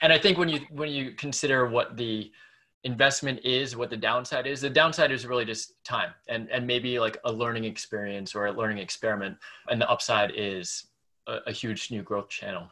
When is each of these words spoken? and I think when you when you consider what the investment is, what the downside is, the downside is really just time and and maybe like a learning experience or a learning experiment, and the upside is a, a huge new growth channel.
and 0.00 0.12
I 0.12 0.18
think 0.18 0.38
when 0.38 0.48
you 0.48 0.60
when 0.70 0.90
you 0.90 1.12
consider 1.12 1.66
what 1.66 1.96
the 1.96 2.30
investment 2.84 3.40
is, 3.44 3.76
what 3.76 3.90
the 3.90 3.96
downside 3.96 4.46
is, 4.46 4.60
the 4.60 4.70
downside 4.70 5.12
is 5.12 5.26
really 5.26 5.44
just 5.44 5.74
time 5.84 6.12
and 6.28 6.48
and 6.50 6.66
maybe 6.66 6.98
like 6.98 7.18
a 7.24 7.32
learning 7.32 7.64
experience 7.64 8.34
or 8.34 8.46
a 8.46 8.52
learning 8.52 8.78
experiment, 8.78 9.36
and 9.68 9.80
the 9.80 9.88
upside 9.88 10.32
is 10.34 10.86
a, 11.26 11.38
a 11.46 11.52
huge 11.52 11.90
new 11.90 12.02
growth 12.02 12.28
channel. 12.28 12.68